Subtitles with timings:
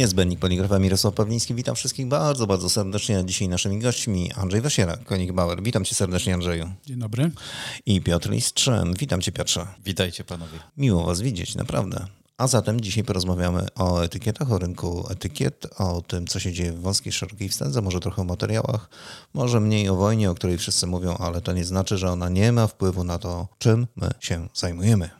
[0.00, 1.54] Niezbędnik Poligrafa Mirosław Pawliński.
[1.54, 3.24] Witam wszystkich bardzo, bardzo serdecznie.
[3.24, 5.62] Dzisiaj naszymi gośćmi Andrzej Wasiera, Konik Bauer.
[5.62, 6.70] Witam cię serdecznie Andrzeju.
[6.86, 7.30] Dzień dobry.
[7.86, 8.94] I Piotr Listrzem.
[8.94, 9.66] Witam cię Piotrze.
[9.84, 10.58] Witajcie panowie.
[10.76, 12.06] Miło was widzieć, naprawdę.
[12.38, 16.80] A zatem dzisiaj porozmawiamy o etykietach, o rynku etykiet, o tym, co się dzieje w
[16.80, 18.88] wąskiej, szerokiej wstędze, może trochę o materiałach,
[19.34, 22.52] może mniej o wojnie, o której wszyscy mówią, ale to nie znaczy, że ona nie
[22.52, 25.10] ma wpływu na to, czym my się zajmujemy.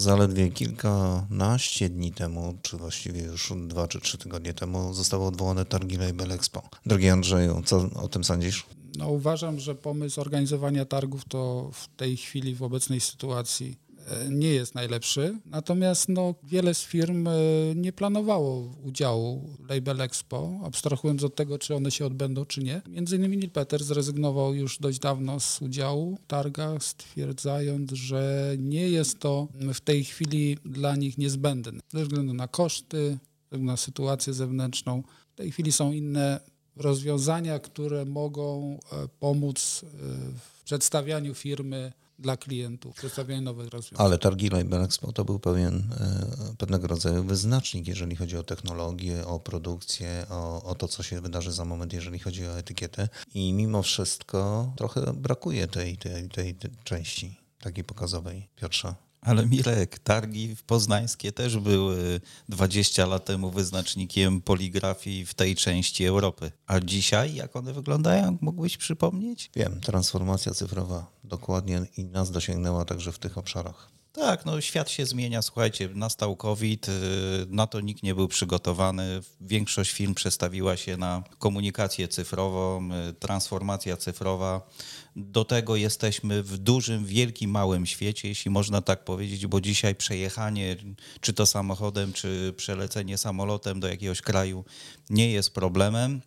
[0.00, 5.96] Zaledwie kilkanaście dni temu, czy właściwie już dwa czy trzy tygodnie temu, zostały odwołane targi
[5.96, 6.62] Label Expo.
[6.86, 8.66] Drogi Andrzeju, co o tym sądzisz?
[8.98, 13.76] No, uważam, że pomysł organizowania targów to w tej chwili, w obecnej sytuacji
[14.30, 15.38] nie jest najlepszy.
[15.46, 17.32] Natomiast no, wiele z firm e,
[17.74, 22.82] nie planowało udziału Label Expo, abstrahując od tego, czy one się odbędą, czy nie.
[22.88, 28.88] Między innymi Neil Peter zrezygnował już dość dawno z udziału w targach, stwierdzając, że nie
[28.88, 31.80] jest to w tej chwili dla nich niezbędne.
[31.88, 33.18] Ze względu na koszty,
[33.52, 35.02] na sytuację zewnętrzną.
[35.32, 36.40] W tej chwili są inne
[36.76, 39.86] rozwiązania, które mogą e, pomóc e,
[40.38, 44.06] w przedstawianiu firmy dla klientów, przedstawianiu nowych rozwiązań.
[44.06, 49.26] Ale targi Label Expo to był pewien, e, pewnego rodzaju wyznacznik, jeżeli chodzi o technologię,
[49.26, 53.08] o produkcję, o, o to, co się wydarzy za moment, jeżeli chodzi o etykietę.
[53.34, 58.48] I mimo wszystko trochę brakuje tej, tej, tej, tej części takiej pokazowej.
[58.56, 58.94] Piotrze.
[59.20, 66.52] Ale Mirek, targi poznańskie też były 20 lat temu wyznacznikiem poligrafii w tej części Europy.
[66.66, 69.50] A dzisiaj, jak one wyglądają, mógłbyś przypomnieć?
[69.56, 73.99] Wiem, transformacja cyfrowa dokładnie i nas dosięgnęła także w tych obszarach.
[74.12, 75.42] Tak, no świat się zmienia.
[75.42, 76.92] Słuchajcie, nastał COVID, y,
[77.48, 79.20] na to nikt nie był przygotowany.
[79.40, 84.68] Większość firm przestawiła się na komunikację cyfrową, y, transformacja cyfrowa.
[85.16, 90.76] Do tego jesteśmy w dużym, wielkim, małym świecie, jeśli można tak powiedzieć, bo dzisiaj przejechanie,
[91.20, 94.64] czy to samochodem, czy przelecenie samolotem do jakiegoś kraju
[95.10, 96.20] nie jest problemem.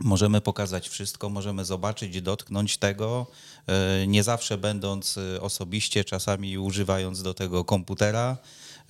[0.00, 3.26] Możemy pokazać wszystko, możemy zobaczyć, dotknąć tego,
[3.66, 8.38] e, nie zawsze będąc e, osobiście, czasami używając do tego komputera,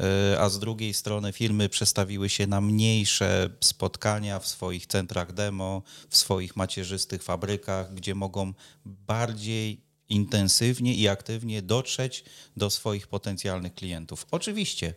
[0.00, 5.82] e, a z drugiej strony firmy przestawiły się na mniejsze spotkania w swoich centrach demo,
[6.08, 8.52] w swoich macierzystych fabrykach, gdzie mogą
[8.84, 12.24] bardziej intensywnie i aktywnie dotrzeć
[12.56, 14.26] do swoich potencjalnych klientów.
[14.30, 14.94] Oczywiście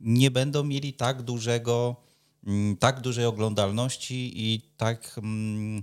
[0.00, 2.06] nie będą mieli tak dużego
[2.78, 5.82] tak dużej oglądalności i tak mm, y,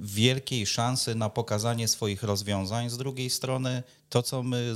[0.00, 2.90] wielkiej szansy na pokazanie swoich rozwiązań.
[2.90, 4.74] Z drugiej strony to, co my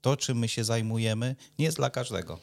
[0.00, 2.38] to, czym my się zajmujemy, nie jest dla każdego.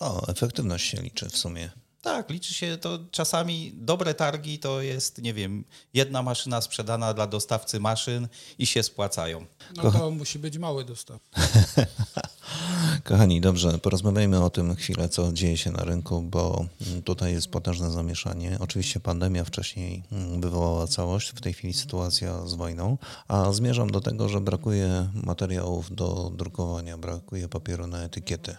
[0.00, 1.70] No, efektywność się liczy w sumie.
[2.06, 7.26] Tak, liczy się to czasami dobre targi to jest, nie wiem, jedna maszyna sprzedana dla
[7.26, 8.28] dostawcy maszyn
[8.58, 9.46] i się spłacają.
[9.76, 11.20] No to musi być mały dostaw.
[13.04, 16.66] Kochani, dobrze, porozmawiajmy o tym chwilę, co dzieje się na rynku, bo
[17.04, 18.56] tutaj jest potężne zamieszanie.
[18.60, 20.02] Oczywiście pandemia wcześniej
[20.40, 25.94] wywołała całość, w tej chwili sytuacja z wojną, a zmierzam do tego, że brakuje materiałów
[25.94, 28.56] do drukowania, brakuje papieru na etykiety.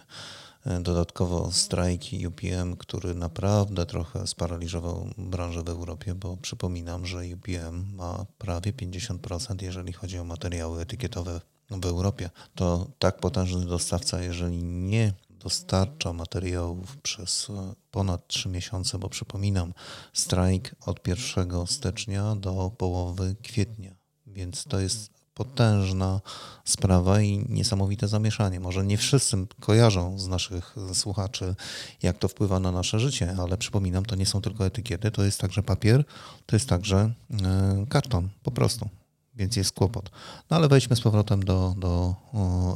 [0.80, 8.26] Dodatkowo strajki UPM, który naprawdę trochę sparaliżował branżę w Europie, bo przypominam, że UPM ma
[8.38, 11.40] prawie 50%, jeżeli chodzi o materiały etykietowe
[11.70, 12.30] w Europie.
[12.54, 17.48] To tak potężny dostawca, jeżeli nie dostarcza materiałów przez
[17.90, 19.74] ponad 3 miesiące, bo przypominam,
[20.12, 23.94] strajk od 1 stycznia do połowy kwietnia,
[24.26, 26.20] więc to jest potężna
[26.64, 28.60] sprawa i niesamowite zamieszanie.
[28.60, 31.54] Może nie wszyscy kojarzą z naszych słuchaczy,
[32.02, 35.40] jak to wpływa na nasze życie, ale przypominam, to nie są tylko etykiety, to jest
[35.40, 36.04] także papier,
[36.46, 37.10] to jest także
[37.44, 38.88] e, karton, po prostu.
[39.34, 40.10] Więc jest kłopot.
[40.50, 42.14] No ale wejdźmy z powrotem do, do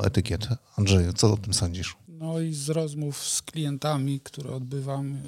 [0.04, 0.48] etykiet.
[0.76, 1.96] Andrzeju, co o tym sądzisz?
[2.22, 5.18] No i z rozmów z klientami, które odbywam,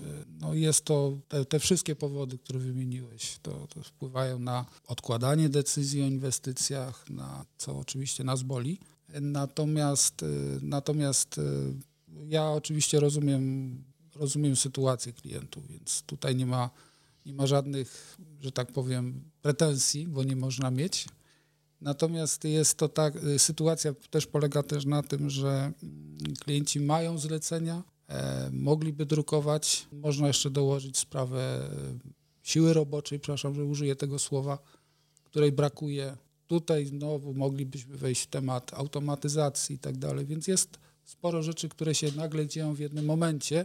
[0.40, 6.02] no jest to te, te wszystkie powody, które wymieniłeś, to, to, wpływają na odkładanie decyzji
[6.02, 8.78] o inwestycjach, na co oczywiście nas boli.
[9.20, 11.42] Natomiast, y, natomiast y,
[12.28, 13.84] ja oczywiście rozumiem,
[14.14, 16.70] rozumiem sytuację klientów, więc tutaj nie ma,
[17.26, 21.06] nie ma żadnych, że tak powiem, pretensji, bo nie można mieć.
[21.80, 27.18] Natomiast jest to tak, y, sytuacja też polega też na tym, że mm, klienci mają
[27.18, 29.86] zlecenia, e, mogliby drukować.
[29.92, 31.68] Można jeszcze dołożyć sprawę e,
[32.42, 34.58] siły roboczej, przepraszam, że użyję tego słowa,
[35.24, 36.16] której brakuje.
[36.46, 41.94] Tutaj znowu moglibyśmy wejść w temat automatyzacji i tak dalej, więc jest sporo rzeczy, które
[41.94, 43.64] się nagle dzieją w jednym momencie.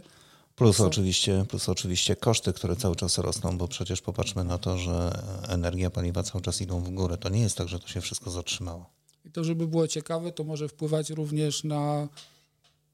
[0.56, 5.22] Plus oczywiście, plus oczywiście koszty, które cały czas rosną, bo przecież popatrzmy na to, że
[5.48, 7.18] energia, paliwa cały czas idą w górę.
[7.18, 8.90] To nie jest tak, że to się wszystko zatrzymało.
[9.24, 12.08] I to, żeby było ciekawe, to może wpływać również na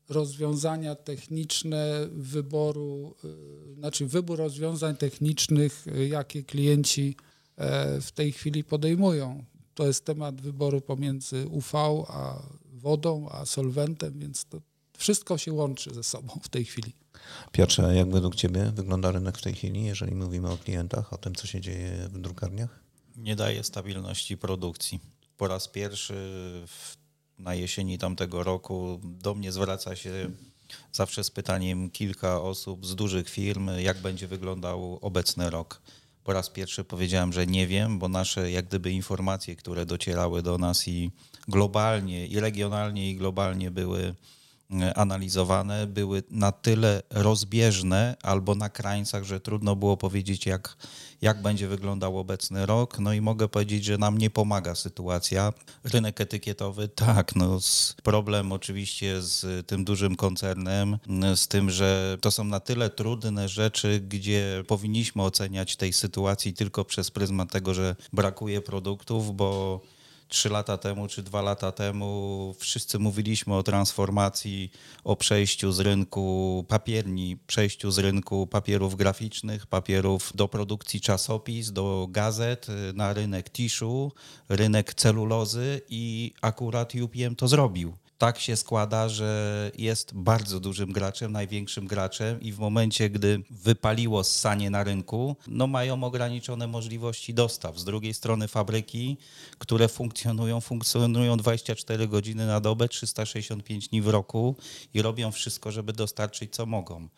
[0.08, 3.14] rozwiązania techniczne wyboru,
[3.79, 7.17] znaczy wybór rozwiązań technicznych, jakie klienci
[8.00, 9.44] w tej chwili podejmują.
[9.75, 12.43] To jest temat wyboru pomiędzy UV a
[12.73, 14.61] wodą, a solwentem, więc to
[14.99, 16.93] wszystko się łączy ze sobą w tej chwili.
[17.52, 21.34] Piotrze, jak według Ciebie wygląda rynek w tej chwili, jeżeli mówimy o klientach, o tym,
[21.34, 22.80] co się dzieje w drukarniach?
[23.16, 25.00] Nie daje stabilności produkcji.
[25.36, 26.14] Po raz pierwszy
[26.66, 26.96] w,
[27.38, 30.30] na jesieni tamtego roku do mnie zwraca się
[30.92, 35.80] zawsze z pytaniem kilka osób z dużych firm, jak będzie wyglądał obecny rok.
[36.24, 40.58] Po raz pierwszy powiedziałem, że nie wiem, bo nasze jak gdyby informacje, które docierały do
[40.58, 41.10] nas i
[41.48, 44.14] globalnie, i regionalnie, i globalnie były
[44.94, 50.76] analizowane były na tyle rozbieżne albo na krańcach, że trudno było powiedzieć, jak,
[51.22, 52.98] jak będzie wyglądał obecny rok.
[52.98, 55.52] No i mogę powiedzieć, że nam nie pomaga sytuacja.
[55.84, 57.58] Rynek etykietowy, tak, no
[58.02, 60.98] problem oczywiście z tym dużym koncernem,
[61.34, 66.84] z tym, że to są na tyle trudne rzeczy, gdzie powinniśmy oceniać tej sytuacji tylko
[66.84, 69.80] przez pryzmat tego, że brakuje produktów, bo
[70.28, 74.70] trzy lata temu czy dwa lata temu wszyscy mówiliśmy o transformacji,
[75.05, 82.06] o przejściu z rynku papierni, przejściu z rynku papierów graficznych, papierów do produkcji czasopis, do
[82.11, 84.12] gazet, na rynek tiszu,
[84.49, 91.32] rynek celulozy i akurat UPM to zrobił tak się składa, że jest bardzo dużym graczem,
[91.32, 97.78] największym graczem i w momencie, gdy wypaliło ssanie na rynku, no mają ograniczone możliwości dostaw.
[97.78, 99.16] Z drugiej strony fabryki,
[99.58, 104.56] które funkcjonują, funkcjonują 24 godziny na dobę, 365 dni w roku
[104.94, 107.08] i robią wszystko, żeby dostarczyć co mogą.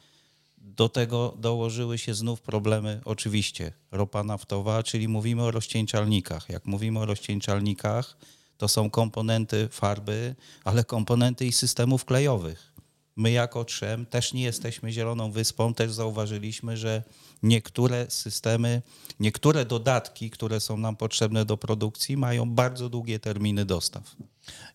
[0.59, 6.49] Do tego dołożyły się znów problemy, oczywiście, ropa naftowa, czyli mówimy o rozcieńczalnikach.
[6.49, 8.17] Jak mówimy o rozcieńczalnikach,
[8.59, 10.35] to są komponenty farby,
[10.65, 12.73] ale komponenty i systemów klejowych.
[13.17, 17.03] My jako Trzem też nie jesteśmy zieloną wyspą, też zauważyliśmy, że
[17.43, 18.83] niektóre systemy,
[19.21, 24.17] niektóre dodatki, które są nam potrzebne do produkcji, mają bardzo długie terminy dostaw.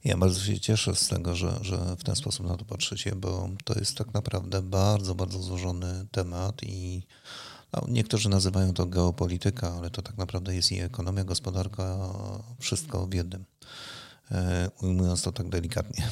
[0.04, 3.50] Ja bardzo się cieszę z tego, że, że w ten sposób na to patrzycie, bo
[3.64, 7.04] to jest tak naprawdę bardzo, bardzo złożony temat i
[7.88, 12.14] niektórzy nazywają to geopolityka, ale to tak naprawdę jest i ekonomia, gospodarka,
[12.60, 13.46] wszystko w jednym.
[14.32, 16.10] E, ujmując to tak delikatnie.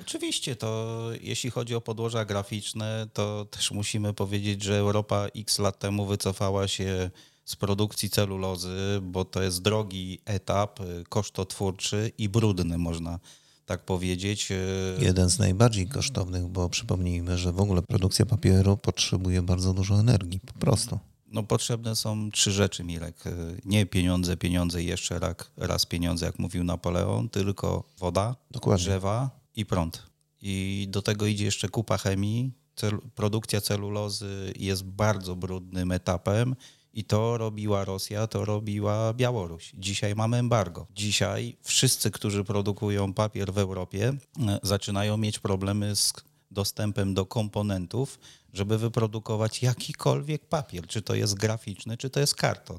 [0.00, 5.78] Oczywiście, to jeśli chodzi o podłoża graficzne, to też musimy powiedzieć, że Europa x lat
[5.78, 7.10] temu wycofała się
[7.44, 13.18] z produkcji celulozy, bo to jest drogi etap, kosztotwórczy i brudny, można
[13.66, 14.52] tak powiedzieć.
[14.52, 19.94] E, Jeden z najbardziej kosztownych, bo przypomnijmy, że w ogóle produkcja papieru potrzebuje bardzo dużo
[20.00, 20.98] energii, po prostu.
[21.26, 23.26] No potrzebne są trzy rzeczy, Mirek.
[23.26, 23.30] E,
[23.64, 28.84] nie pieniądze, pieniądze i jeszcze raz, raz pieniądze, jak mówił Napoleon, tylko woda, Dokładnie.
[28.84, 30.02] drzewa i prąd.
[30.42, 32.52] I do tego idzie jeszcze kupa chemii.
[32.76, 36.56] Cel, produkcja celulozy jest bardzo brudnym etapem
[36.94, 39.72] i to robiła Rosja, to robiła Białoruś.
[39.78, 40.86] Dzisiaj mamy embargo.
[40.94, 44.12] Dzisiaj wszyscy, którzy produkują papier w Europie,
[44.48, 46.12] e, zaczynają mieć problemy z
[46.50, 48.18] dostępem do komponentów,
[48.52, 52.78] żeby wyprodukować jakikolwiek papier, czy to jest graficzny, czy to jest karton.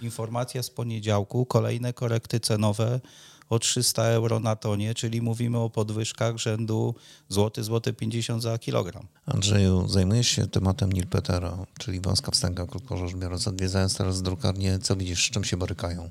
[0.00, 3.00] Informacja z poniedziałku, kolejne korekty cenowe
[3.48, 6.94] o 300 euro na tonie, czyli mówimy o podwyżkach rzędu
[7.28, 9.06] złoty, złoty 50 za kilogram.
[9.26, 13.48] Andrzeju, zajmujesz się tematem Nilpetera, czyli wąska wstęga, krótko rzecz biorąc.
[13.48, 16.10] Odwiedzając teraz drukarnię, co widzisz, z czym się borykają?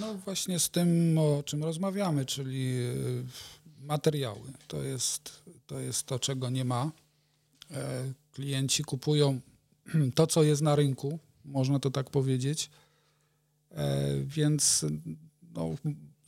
[0.00, 3.24] No właśnie z tym, o czym rozmawiamy, czyli y,
[3.80, 4.52] materiały.
[4.68, 6.90] To jest to, jest to czego nie ma.
[7.70, 9.40] E, klienci kupują
[10.14, 12.70] to, co jest na rynku, można to tak powiedzieć.
[13.70, 14.86] E, więc
[15.54, 15.74] no,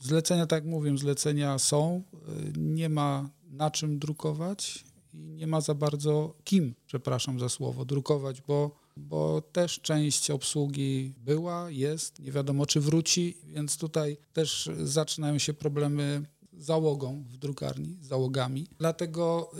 [0.03, 2.03] zlecenia, tak mówię, zlecenia są.
[2.13, 7.85] E, nie ma na czym drukować i nie ma za bardzo kim, przepraszam za słowo,
[7.85, 14.69] drukować, bo, bo też część obsługi była, jest, nie wiadomo czy wróci, więc tutaj też
[14.83, 18.67] zaczynają się problemy z załogą w drukarni, załogami.
[18.77, 19.51] Dlatego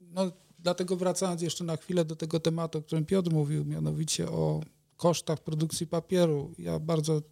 [0.00, 0.30] no,
[0.66, 4.60] Dlatego wracając jeszcze na chwilę do tego tematu, o którym Piotr mówił, mianowicie o
[4.96, 6.54] kosztach produkcji papieru.
[6.58, 7.22] Ja bardzo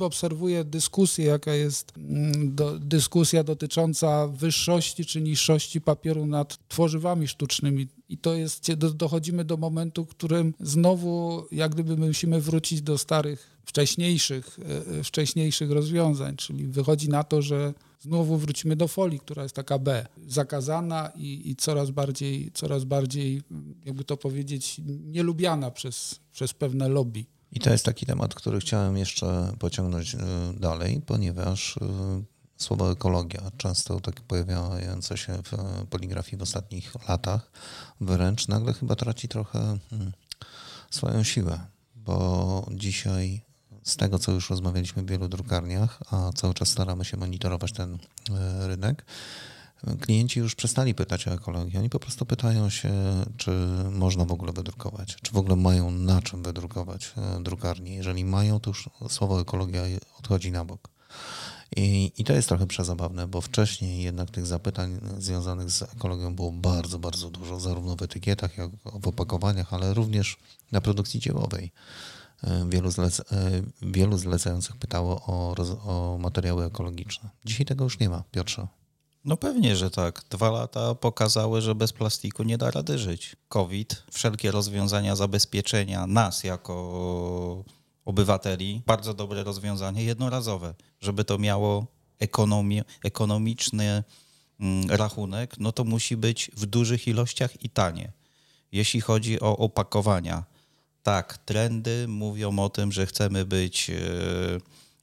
[0.00, 7.88] obserwuję dyskusję, jaka jest mm, do, dyskusja dotycząca wyższości czy niższości papieru nad tworzywami sztucznymi.
[8.08, 13.52] I to jest, dochodzimy do momentu, w którym znowu jak gdyby musimy wrócić do starych,
[13.64, 19.42] wcześniejszych, e, e, wcześniejszych rozwiązań, czyli wychodzi na to, że znowu wrócimy do folii, która
[19.42, 23.42] jest taka B, zakazana i, i coraz bardziej, coraz bardziej,
[23.84, 27.24] jakby to powiedzieć, nielubiana przez, przez pewne lobby.
[27.52, 30.18] I to jest taki temat, który chciałem jeszcze pociągnąć e,
[30.56, 31.78] dalej, ponieważ
[32.62, 37.50] słowo ekologia, często tak pojawiające się w poligrafii w ostatnich latach,
[38.00, 40.12] wręcz nagle chyba traci trochę hmm,
[40.90, 41.58] swoją siłę,
[41.96, 43.42] bo dzisiaj
[43.82, 47.98] z tego, co już rozmawialiśmy w wielu drukarniach, a cały czas staramy się monitorować ten
[48.30, 49.04] e, rynek,
[50.00, 51.78] klienci już przestali pytać o ekologię.
[51.78, 52.90] Oni po prostu pytają się,
[53.36, 53.50] czy
[53.90, 57.94] można w ogóle wydrukować, czy w ogóle mają na czym wydrukować e, drukarni.
[57.94, 59.82] Jeżeli mają, to już słowo ekologia
[60.18, 60.88] odchodzi na bok.
[61.76, 66.52] I, I to jest trochę przezabawne, bo wcześniej jednak tych zapytań związanych z ekologią było
[66.52, 70.36] bardzo, bardzo dużo, zarówno w etykietach, jak w opakowaniach, ale również
[70.72, 71.72] na produkcji dziełowej.
[72.44, 73.24] E, wielu, zlec e,
[73.82, 77.30] wielu zlecających pytało o, o materiały ekologiczne.
[77.44, 78.66] Dzisiaj tego już nie ma, Piotrze.
[79.24, 80.22] No pewnie, że tak.
[80.30, 83.36] Dwa lata pokazały, że bez plastiku nie da rady żyć.
[83.48, 87.64] COVID, wszelkie rozwiązania zabezpieczenia nas jako
[88.04, 91.86] obywateli, bardzo dobre rozwiązanie, jednorazowe, żeby to miało
[92.18, 94.04] ekonomię, ekonomiczny
[94.60, 98.12] mm, rachunek, no to musi być w dużych ilościach i tanie.
[98.72, 100.44] Jeśli chodzi o opakowania,
[101.02, 103.94] tak, trendy mówią o tym, że chcemy być e,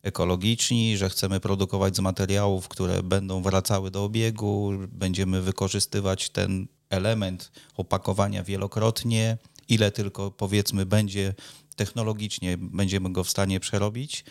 [0.03, 7.51] ekologiczni, że chcemy produkować z materiałów, które będą wracały do obiegu, będziemy wykorzystywać ten element
[7.77, 9.37] opakowania wielokrotnie,
[9.67, 11.33] ile tylko powiedzmy będzie
[11.75, 14.25] technologicznie, będziemy go w stanie przerobić,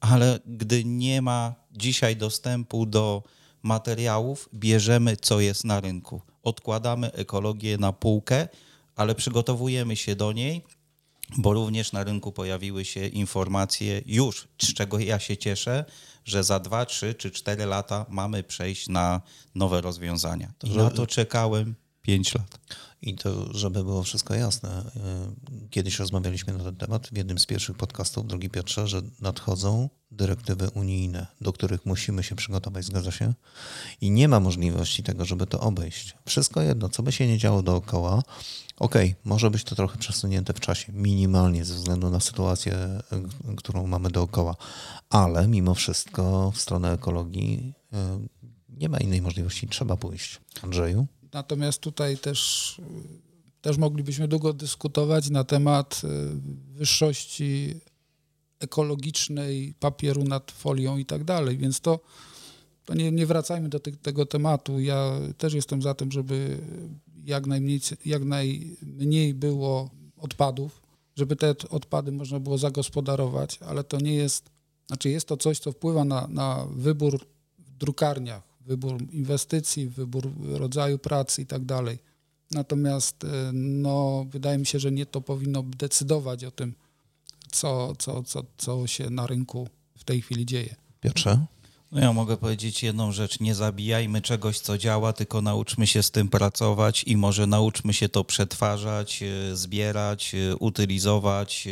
[0.00, 3.22] ale gdy nie ma dzisiaj dostępu do
[3.62, 6.20] materiałów, bierzemy co jest na rynku.
[6.42, 8.48] Odkładamy ekologię na półkę,
[8.96, 10.62] ale przygotowujemy się do niej
[11.38, 15.84] bo również na rynku pojawiły się informacje już, z czego ja się cieszę,
[16.24, 19.20] że za 2, 3 czy 4 lata mamy przejść na
[19.54, 20.52] nowe rozwiązania.
[20.64, 22.58] I na to czekałem 5 lat.
[23.02, 24.90] I to, żeby było wszystko jasne,
[25.64, 29.88] y, kiedyś rozmawialiśmy na ten temat w jednym z pierwszych podcastów, drogi Piotrze, że nadchodzą
[30.10, 33.34] dyrektywy unijne, do których musimy się przygotować, zgadza się?
[34.00, 36.16] I nie ma możliwości tego, żeby to obejść.
[36.26, 38.22] Wszystko jedno, co by się nie działo dookoła,
[38.78, 42.74] okej, okay, może być to trochę przesunięte w czasie, minimalnie ze względu na sytuację,
[43.52, 44.56] y, którą mamy dookoła,
[45.10, 47.96] ale mimo wszystko w stronę ekologii y,
[48.68, 50.40] nie ma innej możliwości, trzeba pójść.
[50.62, 51.06] Andrzeju?
[51.34, 52.80] Natomiast tutaj też,
[53.60, 56.08] też moglibyśmy długo dyskutować na temat y,
[56.78, 57.80] wyższości
[58.60, 62.00] ekologicznej papieru nad folią i tak dalej, więc to,
[62.84, 64.80] to nie, nie wracajmy do te, tego tematu.
[64.80, 66.58] Ja też jestem za tym, żeby
[67.24, 70.82] jak najmniej, jak najmniej było odpadów,
[71.16, 74.50] żeby te odpady można było zagospodarować, ale to nie jest,
[74.86, 77.26] znaczy jest to coś, co wpływa na, na wybór
[77.58, 81.98] w drukarniach, wybór inwestycji, wybór rodzaju pracy i tak dalej.
[82.50, 86.74] Natomiast e, no, wydaje mi się, że nie to powinno decydować o tym,
[87.50, 89.68] co, co, co, co się na rynku
[89.98, 90.74] w tej chwili dzieje.
[91.00, 91.46] Piotrze?
[91.92, 96.10] No ja mogę powiedzieć jedną rzecz, nie zabijajmy czegoś, co działa, tylko nauczmy się z
[96.10, 101.68] tym pracować i może nauczmy się to przetwarzać, e, zbierać, e, utylizować,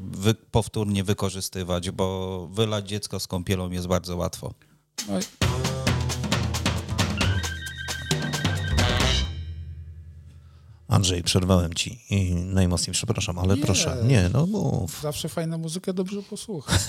[0.00, 4.54] wy, powtórnie wykorzystywać, bo wylać dziecko z kąpielą jest bardzo łatwo.
[5.08, 5.41] No
[10.92, 15.00] Andrzej, przerwałem ci i najmocniej przepraszam, ale nie, proszę, nie, no mów.
[15.02, 16.80] Zawsze fajna muzykę dobrze posłuchać.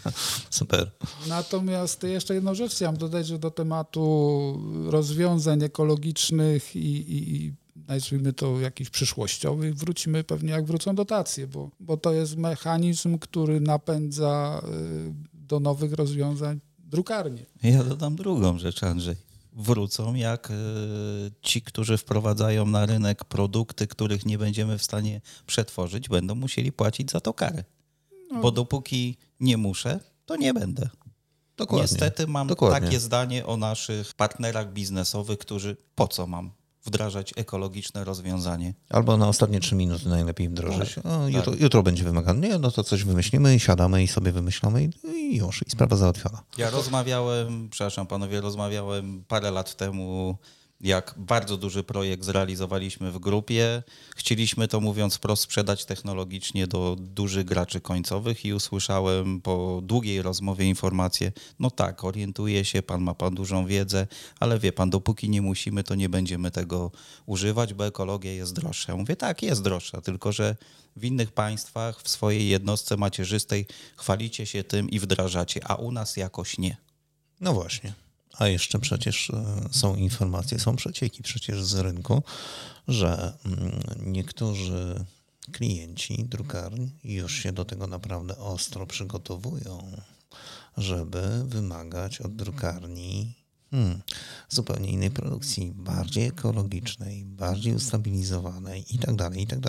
[0.50, 0.90] Super.
[1.28, 7.52] Natomiast jeszcze jedną rzecz chciałem dodać, że do tematu rozwiązań ekologicznych i, i, i
[7.88, 13.60] nazwijmy to jakichś przyszłościowych, wrócimy pewnie jak wrócą dotacje, bo, bo to jest mechanizm, który
[13.60, 17.46] napędza y, do nowych rozwiązań drukarnie.
[17.62, 20.54] Ja dodam drugą rzecz, Andrzej wrócą, jak e,
[21.42, 27.10] ci, którzy wprowadzają na rynek produkty, których nie będziemy w stanie przetworzyć, będą musieli płacić
[27.10, 27.64] za to karę.
[28.30, 28.40] No.
[28.40, 30.88] Bo dopóki nie muszę, to nie będę.
[31.56, 31.82] Dokładnie.
[31.82, 32.80] Niestety mam Dokładnie.
[32.80, 36.50] takie zdanie o naszych partnerach biznesowych, którzy po co mam
[36.84, 38.74] wdrażać ekologiczne rozwiązanie.
[38.90, 40.94] Albo na ostatnie trzy minuty najlepiej wdrożyć.
[40.94, 41.06] Tak.
[41.06, 41.60] O, jutro, tak.
[41.60, 42.48] jutro, będzie wymagane.
[42.48, 46.42] Nie, no to coś wymyślimy siadamy i sobie wymyślamy i już, i sprawa załatwiona.
[46.58, 50.36] Ja rozmawiałem, przepraszam panowie, rozmawiałem parę lat temu
[50.82, 53.82] jak bardzo duży projekt zrealizowaliśmy w grupie.
[54.16, 60.64] Chcieliśmy to, mówiąc wprost, sprzedać technologicznie do dużych graczy końcowych i usłyszałem po długiej rozmowie
[60.68, 64.06] informację, no tak, orientuje się, pan ma pan dużą wiedzę,
[64.40, 66.90] ale wie pan, dopóki nie musimy, to nie będziemy tego
[67.26, 68.92] używać, bo ekologia jest droższa.
[68.92, 70.56] Ja mówię, tak, jest droższa, tylko że
[70.96, 76.16] w innych państwach, w swojej jednostce macierzystej chwalicie się tym i wdrażacie, a u nas
[76.16, 76.76] jakoś nie.
[77.40, 77.94] No właśnie.
[78.38, 82.22] A jeszcze przecież e, są informacje, są przecieki przecież z rynku,
[82.88, 85.04] że mm, niektórzy
[85.52, 89.92] klienci drukarni już się do tego naprawdę ostro przygotowują.
[90.76, 93.34] żeby wymagać od drukarni
[93.70, 94.02] hmm,
[94.48, 99.60] zupełnie innej produkcji, bardziej ekologicznej, bardziej ustabilizowanej i tak dalej, i tak.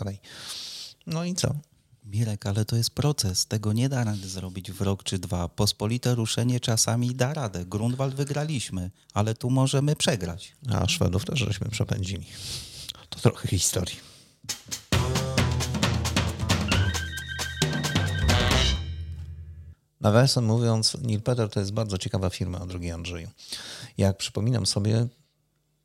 [1.08, 1.56] No i co?
[2.06, 3.46] Mirek, ale to jest proces.
[3.46, 5.48] Tego nie da rady zrobić w rok czy dwa.
[5.48, 7.66] Pospolite ruszenie czasami da radę.
[7.66, 10.56] Grunwald wygraliśmy, ale tu możemy przegrać.
[10.70, 12.26] A Szwedów też żeśmy przepędzili.
[13.10, 13.96] To trochę historii.
[20.02, 23.30] Nawiasem mówiąc, Neil Peter to jest bardzo ciekawa firma, drogi Andrzeju.
[23.98, 25.08] Jak przypominam sobie,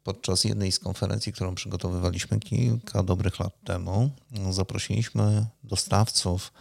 [0.09, 4.11] podczas jednej z konferencji, którą przygotowywaliśmy kilka dobrych lat temu,
[4.51, 6.53] zaprosiliśmy dostawców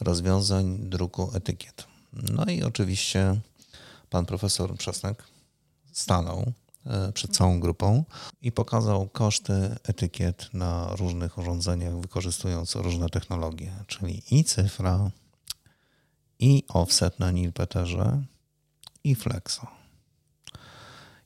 [0.00, 1.86] rozwiązań druku etykiet.
[2.12, 3.40] No i oczywiście
[4.10, 5.24] pan profesor Przesnek
[5.92, 6.52] stanął
[6.86, 8.04] e, przed całą grupą
[8.42, 15.10] i pokazał koszty etykiet na różnych urządzeniach, wykorzystując różne technologie, czyli i cyfra,
[16.38, 18.22] i offset na nilpeterze,
[19.04, 19.66] i flexo.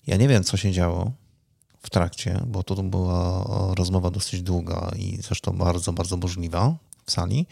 [0.06, 1.12] Ja nie wiem, co się działo
[1.82, 3.44] w trakcie, bo to była
[3.75, 6.76] rozmowa dosyć długa i zresztą bardzo, bardzo burzliwa
[7.08, 7.47] w sali,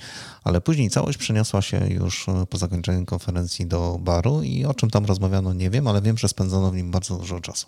[0.45, 5.05] ale później całość przeniosła się już po zakończeniu konferencji do baru i o czym tam
[5.05, 7.67] rozmawiano nie wiem, ale wiem, że spędzono w nim bardzo dużo czasu.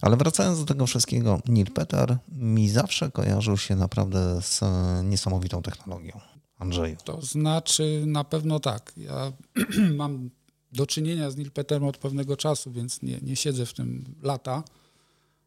[0.00, 4.60] Ale wracając do tego wszystkiego, Neil Peter mi zawsze kojarzył się naprawdę z
[5.04, 6.20] niesamowitą technologią.
[6.58, 6.96] Andrzeju.
[7.04, 8.92] To znaczy na pewno tak.
[8.96, 9.32] Ja
[9.96, 10.30] mam
[10.72, 14.62] do czynienia z Neil Peterem od pewnego czasu, więc nie, nie siedzę w tym lata.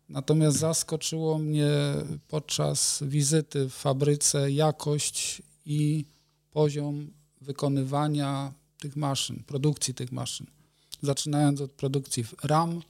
[0.09, 1.71] Natomiast zaskoczyło mnie
[2.27, 6.05] podczas wizyty w fabryce jakość i
[6.51, 10.47] poziom wykonywania tych maszyn, produkcji tych maszyn.
[11.01, 12.81] Zaczynając od produkcji RAM,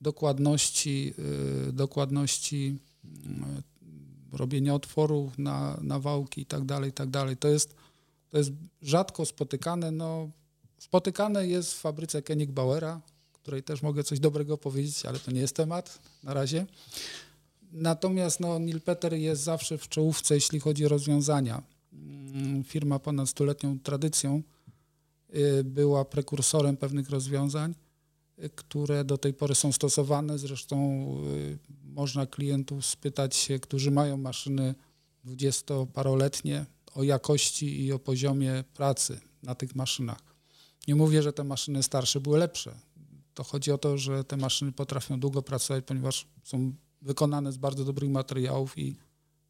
[0.00, 1.14] dokładności,
[1.66, 3.62] yy, dokładności yy,
[4.32, 7.08] robienia otworów na, na wałki i tak dalej, i tak.
[7.40, 7.74] To jest,
[8.30, 8.50] to jest
[8.82, 9.90] rzadko spotykane.
[9.90, 10.30] No,
[10.78, 13.00] spotykane jest w fabryce Koenig Bauera,
[13.42, 16.66] której też mogę coś dobrego powiedzieć, ale to nie jest temat na razie.
[17.72, 21.62] Natomiast no, Neil Peter jest zawsze w czołówce, jeśli chodzi o rozwiązania.
[21.92, 24.42] Mm, firma ponad stuletnią tradycją
[25.34, 27.74] y, była prekursorem pewnych rozwiązań,
[28.38, 30.38] y, które do tej pory są stosowane.
[30.38, 34.74] Zresztą y, można klientów spytać się, którzy mają maszyny
[35.24, 40.30] dwudziestoparoletnie, o jakości i o poziomie pracy na tych maszynach.
[40.88, 42.74] Nie mówię, że te maszyny starsze były lepsze
[43.40, 46.72] to chodzi o to, że te maszyny potrafią długo pracować, ponieważ są
[47.02, 48.96] wykonane z bardzo dobrych materiałów i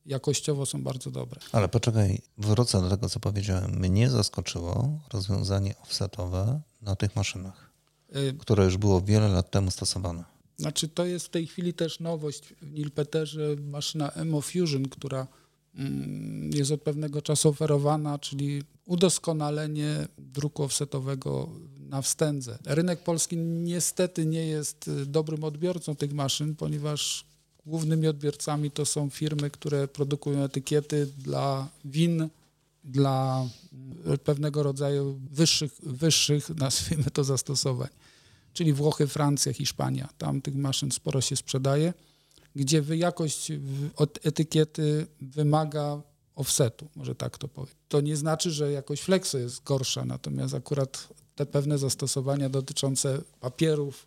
[0.06, 1.40] jakościowo są bardzo dobre.
[1.52, 3.70] Ale poczekaj, wrócę do tego, co powiedziałem.
[3.70, 7.70] Mnie zaskoczyło rozwiązanie offsetowe na tych maszynach,
[8.16, 10.24] y które już było wiele lat temu stosowane.
[10.56, 15.26] Znaczy, to jest w tej chwili też nowość w Nilpeterze, maszyna Emo Fusion, która
[15.74, 21.48] mm, jest od pewnego czasu oferowana, czyli udoskonalenie druku offsetowego
[21.90, 22.58] na wstędze.
[22.66, 27.24] Rynek polski niestety nie jest y, dobrym odbiorcą tych maszyn, ponieważ
[27.66, 32.28] głównymi odbiorcami to są firmy, które produkują etykiety dla win,
[32.84, 33.46] dla
[34.14, 37.88] y, pewnego rodzaju wyższych, wyższych nazwijmy to zastosowań,
[38.52, 40.08] czyli Włochy, Francja, Hiszpania.
[40.18, 41.94] Tam tych maszyn sporo się sprzedaje,
[42.56, 43.52] gdzie jakość
[44.22, 46.02] etykiety wymaga
[46.36, 47.74] offsetu, może tak to powiem.
[47.88, 54.06] To nie znaczy, że jakość flexo jest gorsza, natomiast akurat te pewne zastosowania dotyczące papierów,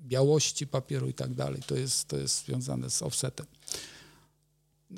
[0.00, 3.46] białości papieru i tak dalej, to jest, to jest związane z offsetem.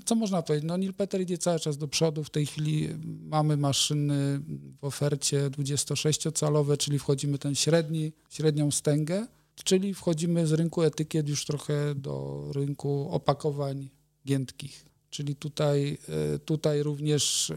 [0.04, 0.68] Co można powiedzieć?
[0.68, 2.24] No Neil Peter idzie cały czas do przodu.
[2.24, 2.88] W tej chwili
[3.22, 4.40] mamy maszyny
[4.80, 9.26] w ofercie 26-calowe, czyli wchodzimy ten średni, średnią stęgę,
[9.64, 13.88] czyli wchodzimy z rynku etykiet już trochę do rynku opakowań
[14.26, 14.86] giętkich.
[15.16, 15.98] Czyli tutaj,
[16.34, 17.56] e, tutaj również e,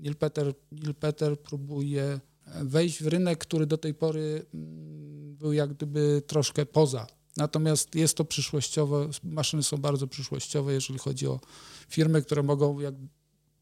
[0.00, 2.20] Neil Peter, Neil Peter próbuje
[2.62, 7.06] wejść w rynek, który do tej pory mm, był jak gdyby troszkę poza.
[7.36, 11.40] Natomiast jest to przyszłościowe, maszyny są bardzo przyszłościowe, jeżeli chodzi o
[11.88, 12.94] firmy, które mogą jak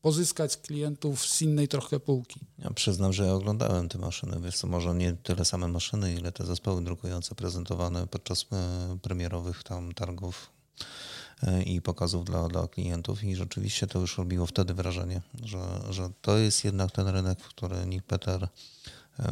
[0.03, 2.41] pozyskać klientów z innej trochę półki.
[2.59, 4.41] Ja przyznam, że ja oglądałem te maszyny.
[4.45, 9.63] Wiesz co, może nie tyle same maszyny, ile te zespoły drukujące prezentowane podczas e, premierowych
[9.63, 11.20] tam targów e,
[11.67, 16.39] i pokazów dla, dla klientów i rzeczywiście to już robiło wtedy wrażenie, że, że to
[16.39, 18.49] jest jednak ten rynek, w który Nick Peter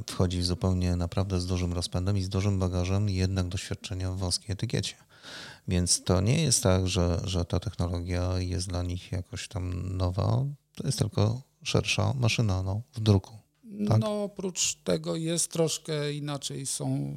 [0.07, 4.94] wchodzi zupełnie naprawdę z dużym rozpędem i z dużym bagażem jednak doświadczenia w wąskiej etykiecie.
[5.68, 10.44] Więc to nie jest tak, że, że ta technologia jest dla nich jakoś tam nowa,
[10.75, 13.38] to jest tylko szersza maszyna no, w druku.
[13.88, 14.00] Tak?
[14.00, 17.14] No oprócz tego jest troszkę inaczej, są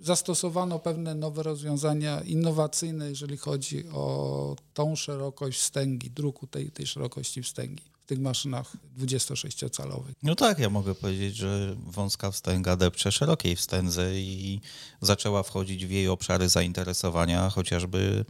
[0.00, 7.42] zastosowano pewne nowe rozwiązania innowacyjne, jeżeli chodzi o tą szerokość wstęgi, druku tej, tej szerokości
[7.42, 10.12] wstęgi w tych maszynach 26-calowych.
[10.22, 14.60] No tak, ja mogę powiedzieć, że wąska wstęga depcze szerokiej wstędze i
[15.00, 18.24] zaczęła wchodzić w jej obszary zainteresowania, chociażby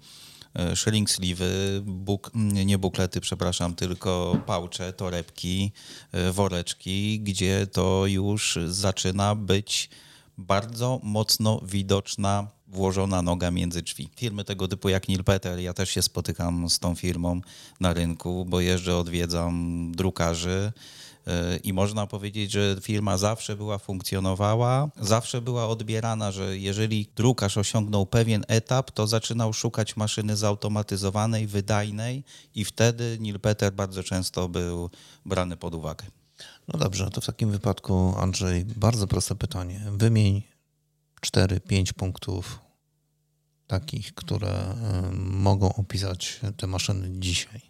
[0.74, 5.72] shelling sleeve'y, buk, nie buklety, przepraszam, tylko pałcze, torebki,
[6.12, 9.90] e, woreczki, gdzie to już zaczyna być
[10.38, 14.08] bardzo mocno widoczna włożona noga między drzwi.
[14.16, 17.40] Firmy tego typu jak Neil Peter, ja też się spotykam z tą firmą
[17.80, 20.72] na rynku, bo jeżdżę, odwiedzam drukarzy
[21.64, 28.06] i można powiedzieć, że firma zawsze była funkcjonowała, zawsze była odbierana, że jeżeli drukarz osiągnął
[28.06, 34.90] pewien etap, to zaczynał szukać maszyny zautomatyzowanej, wydajnej i wtedy Neil Peter bardzo często był
[35.26, 36.04] brany pod uwagę.
[36.68, 39.80] No dobrze, to w takim wypadku, Andrzej, bardzo proste pytanie.
[39.92, 40.42] Wymień
[41.26, 42.67] 4-5 punktów
[43.68, 44.74] takich, które
[45.18, 47.60] mogą opisać te maszyny dzisiaj.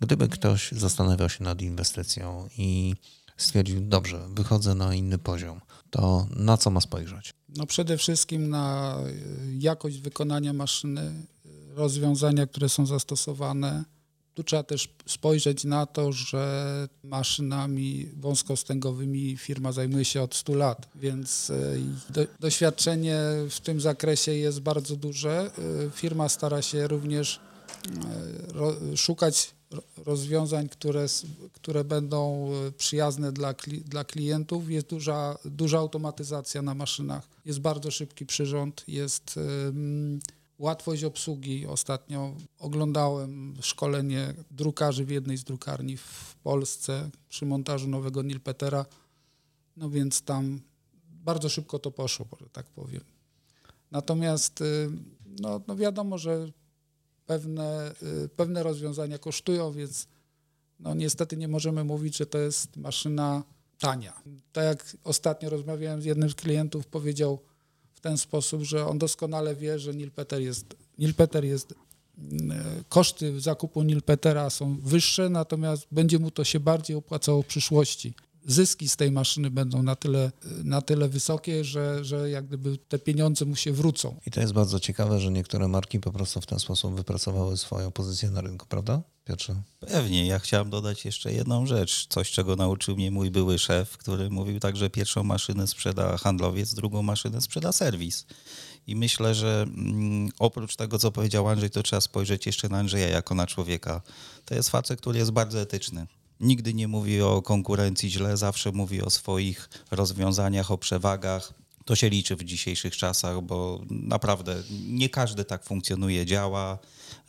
[0.00, 2.94] Gdyby ktoś zastanawiał się nad inwestycją i
[3.36, 7.34] stwierdził, dobrze, wychodzę na inny poziom, to na co ma spojrzeć?
[7.48, 8.96] No przede wszystkim na
[9.58, 11.26] jakość wykonania maszyny,
[11.74, 13.84] rozwiązania, które są zastosowane,
[14.38, 20.88] tu trzeba też spojrzeć na to, że maszynami wąskostęgowymi firma zajmuje się od 100 lat,
[20.94, 21.54] więc e,
[22.12, 23.20] do, doświadczenie
[23.50, 25.50] w tym zakresie jest bardzo duże.
[25.86, 27.40] E, firma stara się również
[27.86, 29.50] e, ro, szukać
[29.96, 31.06] rozwiązań, które,
[31.52, 34.70] które będą przyjazne dla, dla klientów.
[34.70, 39.38] Jest duża, duża automatyzacja na maszynach, jest bardzo szybki przyrząd, jest
[40.58, 41.66] Łatwość obsługi.
[41.66, 48.86] Ostatnio oglądałem szkolenie drukarzy w jednej z drukarni w Polsce przy montażu nowego Nilpetera.
[49.76, 50.60] No więc tam
[51.10, 53.04] bardzo szybko to poszło, że tak powiem.
[53.90, 54.90] Natomiast y,
[55.40, 56.50] no, no wiadomo, że
[57.26, 57.94] pewne,
[58.24, 60.08] y, pewne rozwiązania kosztują, więc
[60.80, 63.42] no niestety nie możemy mówić, że to jest maszyna
[63.78, 64.22] tania.
[64.52, 67.38] Tak jak ostatnio rozmawiałem z jednym z klientów, powiedział,
[67.98, 71.74] w ten sposób, że on doskonale wie, że Nilpeter jest, Nilpeter jest
[72.18, 78.14] mm, koszty zakupu Nilpetera są wyższe, natomiast będzie mu to się bardziej opłacało w przyszłości
[78.48, 80.32] zyski z tej maszyny będą na tyle,
[80.64, 84.16] na tyle wysokie, że, że jak gdyby te pieniądze mu się wrócą.
[84.26, 87.90] I to jest bardzo ciekawe, że niektóre marki po prostu w ten sposób wypracowały swoją
[87.90, 89.02] pozycję na rynku, prawda?
[89.24, 89.54] Piotrze?
[89.80, 90.26] Pewnie.
[90.26, 92.06] Ja chciałem dodać jeszcze jedną rzecz.
[92.06, 96.74] Coś, czego nauczył mnie mój były szef, który mówił tak, że pierwszą maszynę sprzeda handlowiec,
[96.74, 98.26] drugą maszynę sprzeda serwis.
[98.86, 103.08] I myślę, że mm, oprócz tego, co powiedział Andrzej, to trzeba spojrzeć jeszcze na Andrzeja
[103.08, 104.02] jako na człowieka.
[104.44, 106.06] To jest facet, który jest bardzo etyczny
[106.40, 111.54] Nigdy nie mówi o konkurencji źle, zawsze mówi o swoich rozwiązaniach, o przewagach.
[111.84, 116.78] To się liczy w dzisiejszych czasach, bo naprawdę nie każdy tak funkcjonuje, działa.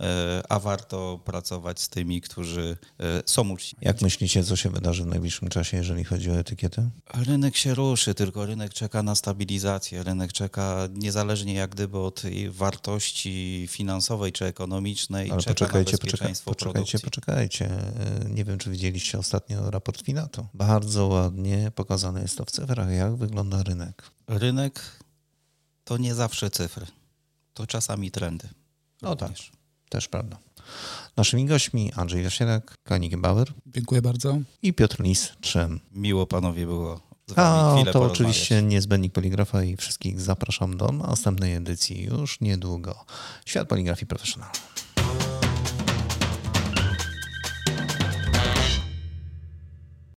[0.01, 3.85] E, a warto pracować z tymi, którzy e, są uczciwi.
[3.85, 6.89] Jak myślicie, co się wydarzy w najbliższym czasie, jeżeli chodzi o etykietę?
[7.13, 10.03] Rynek się ruszy, tylko rynek czeka na stabilizację.
[10.03, 15.31] Rynek czeka niezależnie jak gdyby od wartości finansowej czy ekonomicznej.
[15.31, 17.65] Ale poczekajcie, poczekajcie, poczekajcie, poczekajcie.
[17.65, 20.47] E, nie wiem, czy widzieliście ostatnio raport Finato.
[20.53, 24.11] Bardzo ładnie pokazane jest to w cyfrach, jak wygląda rynek.
[24.27, 24.81] Rynek
[25.83, 26.85] to nie zawsze cyfry.
[27.53, 28.49] To czasami trendy.
[29.01, 29.31] No tak.
[29.89, 30.37] Też prawda.
[31.17, 33.53] Naszymi gośćmi Andrzej Jasielek, Kanik Bauer.
[33.65, 34.37] Dziękuję bardzo.
[34.61, 35.79] I Piotr Lis, Trzem.
[35.91, 37.09] Miło panowie było.
[37.35, 43.05] A, to oczywiście niezbędnik poligrafa i wszystkich zapraszam do następnej edycji już niedługo.
[43.45, 44.61] Świat poligrafii profesjonalnej.